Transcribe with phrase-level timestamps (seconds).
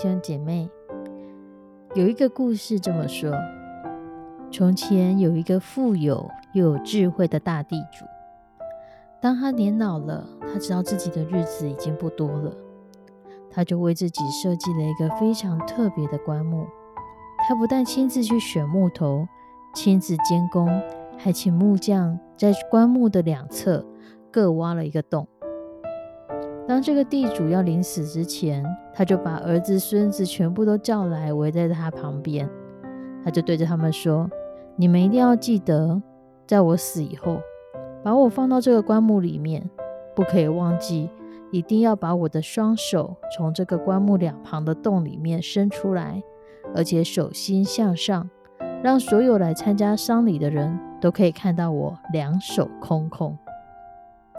[0.00, 0.66] 兄姐妹，
[1.94, 3.30] 有一个故事这么说：
[4.50, 8.06] 从前有一个富有又有智慧的大地主，
[9.20, 12.50] 当他年老了，他知道自己的日子已经不多了，
[13.50, 16.66] 他就为自己设计了一个非常特别的棺木。
[17.46, 19.28] 他不但亲自去选木头，
[19.74, 20.80] 亲自监工，
[21.18, 23.84] 还请木匠在棺木的两侧
[24.30, 25.28] 各挖了一个洞。
[26.68, 32.48] 当这个地主要临死之前，他就把儿子、孙子全部都叫来，围在他旁边。
[33.24, 34.30] 他就对着他们说
[34.76, 36.00] ：“你们一定要记得，
[36.46, 37.40] 在我死以后，
[38.04, 39.68] 把我放到这个棺木里面，
[40.14, 41.10] 不可以忘记，
[41.50, 46.22] 一定要把我的双手从这个棺木两旁的洞里面伸出来，
[46.74, 48.30] 而且手心向上，
[48.80, 53.36] 让所有来参加丧礼的人都可以看到我两手空空。”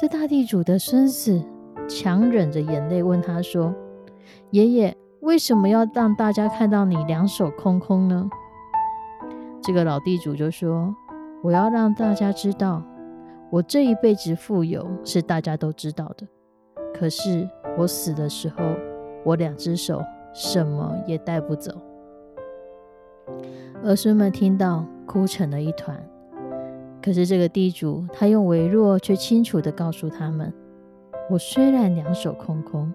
[0.00, 1.42] 这大地主的孙子。
[1.88, 3.74] 强忍着眼泪问他说
[4.50, 8.28] ：“爷爷，为什么要让大家看到你两手空空呢？”
[9.62, 10.94] 这个老地主就说
[11.42, 12.82] ：“我要让大家知道，
[13.50, 16.26] 我这一辈子富有是大家都知道的。
[16.94, 18.56] 可是我死的时候，
[19.24, 21.72] 我两只手什么也带不走。”
[23.84, 26.02] 儿孙们听到，哭成了一团。
[27.02, 30.52] 可是这个地主，他用微弱却清楚的告诉他们。
[31.30, 32.92] 我虽然两手空空，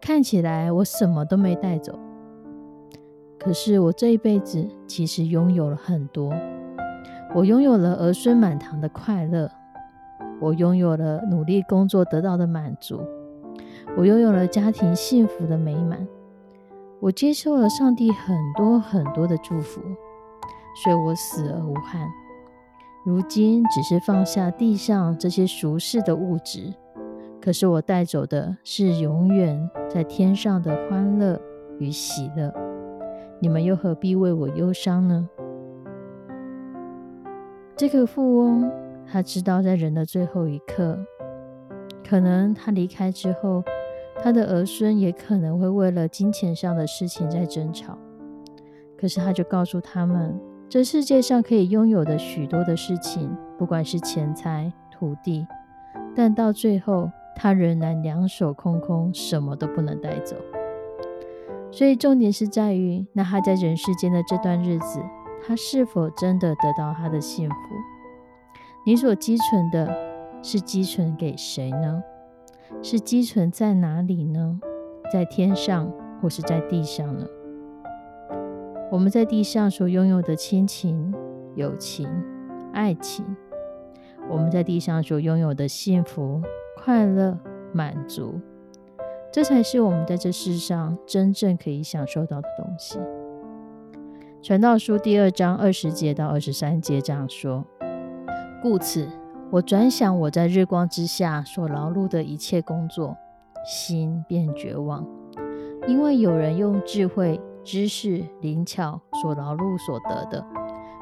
[0.00, 1.98] 看起来我什么都没带走，
[3.40, 6.32] 可是我这一辈子其实拥有了很多。
[7.34, 9.50] 我拥有了儿孙满堂的快乐，
[10.40, 13.00] 我拥有了努力工作得到的满足，
[13.96, 16.06] 我拥有了家庭幸福的美满，
[17.00, 19.80] 我接受了上帝很多很多的祝福，
[20.84, 22.08] 所以我死而无憾。
[23.04, 26.72] 如今只是放下地上这些俗世的物质。
[27.46, 31.40] 可是我带走的是永远在天上的欢乐
[31.78, 32.52] 与喜乐，
[33.38, 35.28] 你们又何必为我忧伤呢？
[37.76, 38.68] 这个富翁
[39.06, 40.98] 他知道，在人的最后一刻，
[42.04, 43.62] 可能他离开之后，
[44.20, 47.96] 他的儿孙也可能会为了金钱上的事情在争吵。
[48.98, 50.36] 可是他就告诉他们，
[50.68, 55.46] 这世界上可以拥有的许多的事情，不管是钱财、土地，
[56.12, 57.08] 但到最后。
[57.36, 60.34] 他仍然两手空空，什么都不能带走。
[61.70, 65.00] 所以重点是在于，那他在人世间的这段日子，
[65.46, 67.56] 他是否真的得到他的幸福？
[68.86, 69.94] 你所积存的
[70.42, 72.02] 是积存给谁呢？
[72.82, 74.58] 是积存在哪里呢？
[75.12, 75.92] 在天上，
[76.22, 77.26] 或是在地上呢？
[78.90, 81.12] 我们在地上所拥有的亲情、
[81.56, 82.08] 友情、
[82.72, 83.36] 爱情，
[84.30, 86.40] 我们在地上所拥有的幸福。
[86.86, 87.36] 快乐、
[87.72, 88.40] 满足，
[89.32, 93.00] 这才是我们在这世上真正可以享受到的东西。
[94.40, 97.64] 传道书第二章二十节到二十三节这样说
[98.62, 99.08] ：“故此，
[99.50, 103.16] 我转想我在日光之下所劳碌的一切工作，
[103.64, 105.04] 心便绝望，
[105.88, 110.46] 因为有人用智慧、知识、灵巧所劳碌所得的，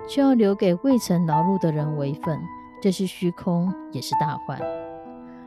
[0.09, 2.41] 却要留给未曾劳碌的人为分，
[2.81, 4.59] 这是虚空，也是大患。”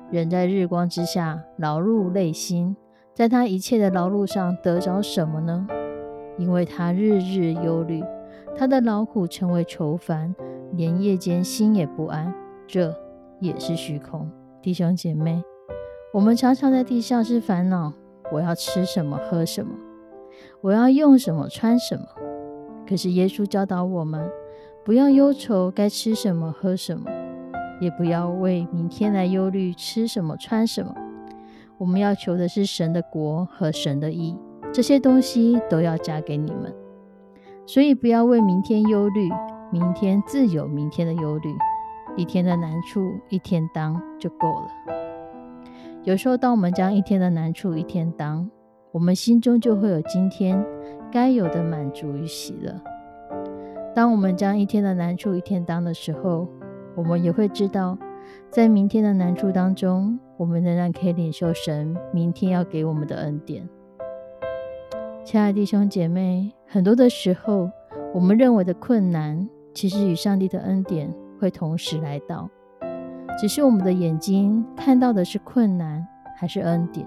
[0.09, 2.75] 人在日光之下劳碌累心，
[3.13, 5.67] 在他一切的劳碌上得着什么呢？
[6.37, 8.01] 因为他日日忧虑，
[8.55, 10.33] 他的劳苦成为愁烦，
[10.71, 12.33] 连夜间心也不安，
[12.65, 12.95] 这
[13.41, 14.29] 也是虚空。
[14.61, 15.43] 弟兄姐妹，
[16.13, 17.91] 我们常常在地上是烦恼：
[18.31, 19.73] 我要吃什么，喝什么？
[20.61, 22.05] 我要用什么，穿什么？
[22.87, 24.29] 可是耶稣教导我们，
[24.85, 27.11] 不要忧愁该吃什么，喝什么。
[27.79, 30.93] 也不要为明天来忧虑吃什么穿什么。
[31.77, 34.35] 我们要求的是神的国和神的义，
[34.73, 36.73] 这些东西都要加给你们。
[37.65, 39.29] 所以不要为明天忧虑，
[39.71, 41.55] 明天自有明天的忧虑。
[42.15, 44.67] 一天的难处一天当就够了。
[46.03, 48.49] 有时候，当我们将一天的难处一天当，
[48.91, 50.65] 我们心中就会有今天
[51.11, 52.73] 该有的满足与喜乐。
[53.93, 56.47] 当我们将一天的难处一天当的时候，
[56.97, 57.95] 我们也会知道，
[58.49, 63.69] 在明天的难处当中，我们仍然可以领受神明天要给我们的恩典。
[65.23, 67.69] 亲爱的弟兄姐妹，很多的时候，
[68.15, 72.49] 我们认为的困难，其实与上帝的恩典会同时来到，
[73.39, 76.03] 只是我们的眼睛看到的是困难
[76.35, 77.05] 还是恩典？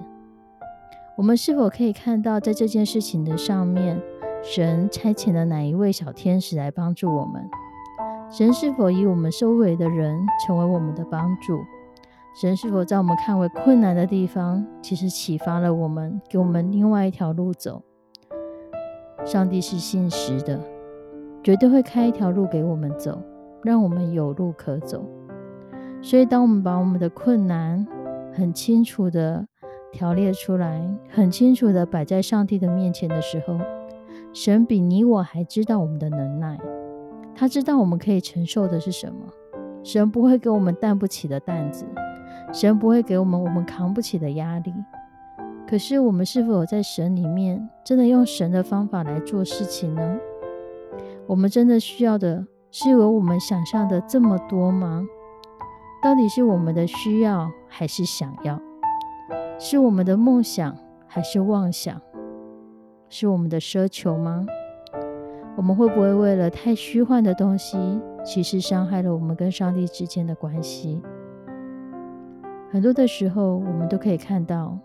[1.16, 4.00] 我们是否可以看到，在这件事情的上面，
[4.40, 7.42] 神差遣了哪一位小天使来帮助我们？
[8.30, 10.16] 神是否以我们周围的人
[10.46, 11.58] 成为我们的帮助？
[12.40, 17.82] 神是否在我们看为困难的地方，其实启发了我们，给我们另外一条路走？
[19.24, 20.60] 上帝是信实的，
[21.42, 23.20] 绝对会开一条路给我们走，
[23.64, 25.04] 让我们有路可走。
[26.00, 27.84] 所以，当我们把我们的困难
[28.32, 29.44] 很清楚的
[29.90, 33.58] 条列出来，很清楚的摆在上帝的面前的时候，
[34.32, 36.56] 神比你我还知道我们的能耐。
[37.34, 39.26] 他知道我们可以承受的是什么，
[39.82, 41.86] 神不会给我们担不起的担子，
[42.52, 44.74] 神不会给我们我们扛不起的压力。
[45.66, 50.18] 可是我们是否在神里面真的用神的方法来做事情呢？
[51.26, 55.06] 我们真的需要的是有我们想象的这么多吗？
[56.02, 58.60] 到底是我们的需要还是想要？
[59.58, 62.00] 是我们的梦想还是妄想？
[63.08, 64.44] 是我们的奢求吗？
[65.56, 67.76] 我们会不会为了太虚幻的东西，
[68.24, 71.00] 其实伤害了我们跟上帝之间的关系？
[72.70, 74.78] 很多的时候，我们都可以看到，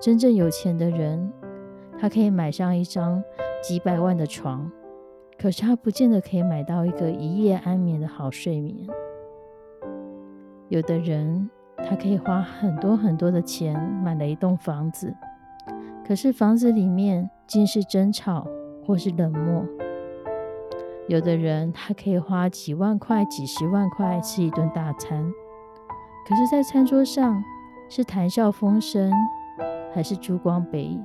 [0.00, 1.32] 真正有钱的人，
[1.98, 3.22] 他可以买上一张
[3.62, 4.70] 几百万的床，
[5.38, 8.86] 可是他不见得可以买到一个一夜安眠的好睡眠。
[10.68, 11.48] 有的人，
[11.78, 13.74] 他可以花很多很多的钱
[14.04, 15.12] 买了一栋房子，
[16.06, 18.46] 可是房子里面尽是争吵
[18.86, 19.64] 或是冷漠。
[21.06, 25.22] 有的人他可以花几万块、几十万块吃一顿大餐，
[26.26, 27.44] 可是，在餐桌上
[27.90, 29.12] 是谈笑风生，
[29.92, 31.04] 还是烛光北影？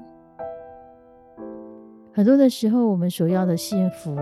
[2.13, 4.16] 很多的时候，我们所要的幸福，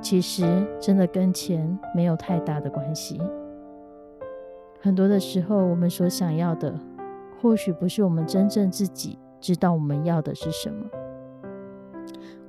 [0.00, 3.20] 其实真的跟钱没有太大的关系。
[4.80, 6.74] 很多的时候，我们所想要的，
[7.40, 10.86] 或许不是我们真正自己知道我们要的是什么。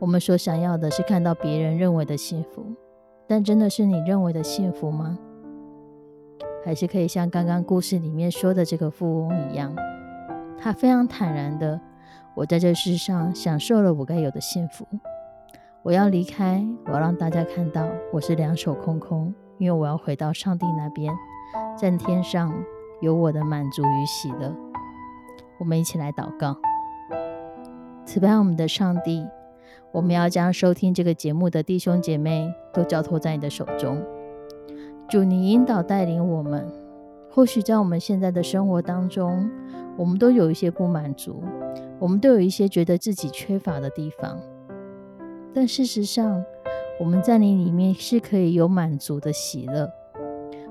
[0.02, 2.66] 我们所想要的是看到别人认为的幸福，
[3.28, 5.16] 但真的是你认为的幸福吗？
[6.66, 9.72] 还是可以像刚刚故事里面说的这个富翁一样，
[10.58, 11.80] 他非常坦然的，
[12.34, 14.88] 我在这世上享受了我该有的幸福，
[15.84, 21.14] 我要离开，我要让大家看到我是两手空空，因为我要回到上帝那边，
[21.78, 22.52] 在天上
[23.02, 24.52] 有我的满足与喜乐。
[25.60, 26.58] 我们一起来祷告，
[28.04, 29.28] 慈悲我们的上帝。
[29.92, 34.02] 我们要将收听这个节目的弟兄姐妹都交托在你的手中，
[35.10, 36.66] 主，你引导带领我们。
[37.30, 39.50] 或许在我们现在的生活当中，
[39.98, 41.44] 我们都有一些不满足，
[42.00, 44.40] 我们都有一些觉得自己缺乏的地方。
[45.54, 46.44] 但事实上，
[47.00, 49.90] 我们在你里面是可以有满足的喜乐。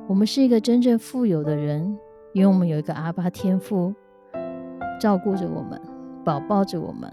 [0.07, 1.99] 我们是一个真正富有的人，
[2.33, 3.95] 因为我们有一个阿巴天父
[4.99, 5.81] 照顾着我们，
[6.25, 7.11] 保抱着我们。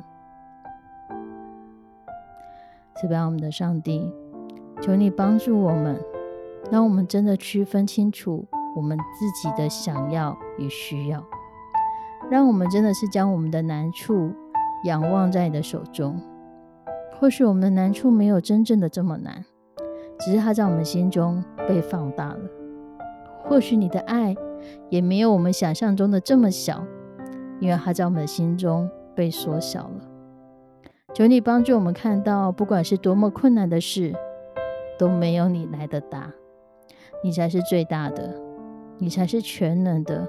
[2.99, 4.11] 慈悲我们的上帝，
[4.81, 5.99] 求你帮助我们，
[6.71, 11.23] 让我们真的区分清楚我们自己的想要与需要，
[12.29, 14.31] 让我们真的是将我们的难处
[14.85, 16.19] 仰望在你的手中。
[17.19, 19.45] 或许我们的难处没有真正的这么难，
[20.19, 22.39] 只是它在我们心中被放大了。
[23.43, 24.35] 或许你的爱
[24.89, 26.83] 也没有我们想象中的这么小，
[27.59, 30.16] 因为它在我们的心中被缩小了。
[31.17, 34.13] 求你帮助我们看到，不管是多么困难的事，
[34.99, 36.31] 都没有你来的大。
[37.23, 38.39] 你才是最大的，
[38.99, 40.27] 你才是全能的，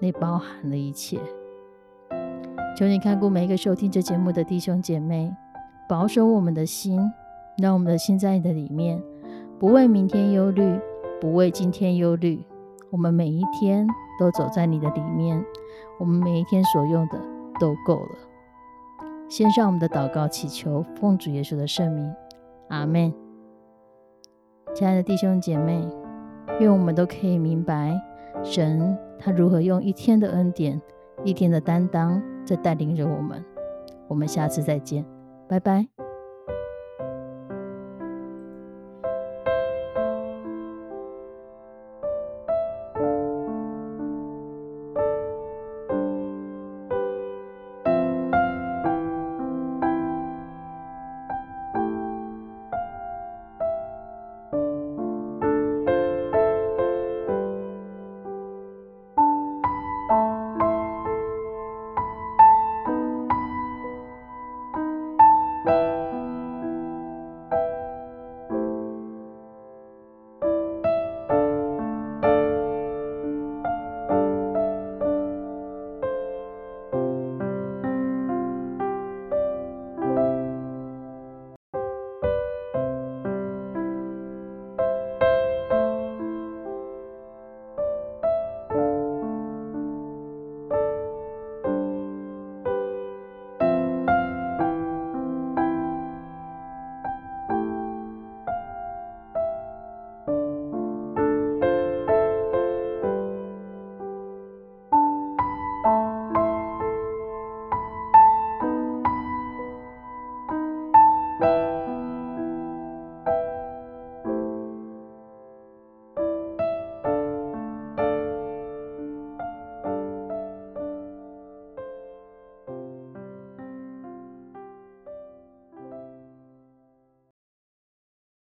[0.00, 1.18] 你包含了一切。
[2.74, 5.30] 求你看顾每一个收听这节目的弟兄姐妹，
[5.86, 6.98] 保守我们的心，
[7.58, 9.02] 让我们的心在你的里面，
[9.58, 10.80] 不为明天忧虑，
[11.20, 12.42] 不为今天忧虑。
[12.88, 13.86] 我们每一天
[14.18, 15.44] 都走在你的里面，
[16.00, 17.18] 我们每一天所用的
[17.60, 18.31] 都够了。
[19.32, 22.14] 先上我们的祷告，祈求奉主耶稣的圣名，
[22.68, 23.10] 阿门。
[24.74, 25.82] 亲爱的弟兄姐妹，
[26.60, 27.98] 愿我们都可以明白
[28.44, 30.78] 神他如何用一天的恩典、
[31.24, 33.42] 一天的担当在带领着我们。
[34.06, 35.02] 我们下次再见，
[35.48, 35.88] 拜拜。